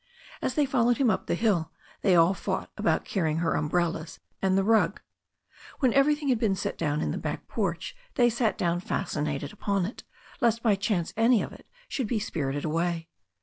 As 0.41 0.55
they 0.55 0.65
followed 0.65 0.97
him 0.97 1.11
up 1.11 1.27
the 1.27 1.35
hill, 1.35 1.71
they 2.01 2.15
all 2.15 2.33
fought 2.33 2.71
about 2.75 3.05
carrying 3.05 3.37
her 3.37 3.53
umbrellas 3.53 4.19
and 4.41 4.57
the 4.57 4.63
rug. 4.63 4.99
When 5.77 5.93
everything 5.93 6.29
had 6.29 6.39
been 6.39 6.55
set 6.55 6.75
down 6.75 7.03
in 7.03 7.11
the 7.11 7.19
back 7.19 7.47
porch 7.47 7.95
they 8.15 8.27
sat 8.27 8.57
down 8.57 8.79
fascinated 8.79 9.53
upon 9.53 9.85
it, 9.85 10.03
lest 10.39 10.63
by 10.63 10.73
chance 10.73 11.13
any 11.15 11.43
of 11.43 11.53
it 11.53 11.67
should 11.87 12.07
be 12.07 12.17
spirited 12.17 12.65
away. 12.65 13.09